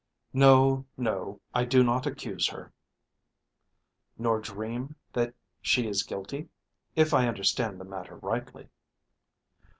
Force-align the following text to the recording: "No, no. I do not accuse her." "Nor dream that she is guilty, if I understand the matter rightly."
"No, 0.33 0.83
no. 0.97 1.39
I 1.53 1.63
do 1.63 1.83
not 1.83 2.07
accuse 2.07 2.47
her." 2.47 2.73
"Nor 4.17 4.39
dream 4.39 4.95
that 5.13 5.35
she 5.61 5.85
is 5.85 6.01
guilty, 6.01 6.49
if 6.95 7.13
I 7.13 7.27
understand 7.27 7.79
the 7.79 7.85
matter 7.85 8.15
rightly." 8.15 8.69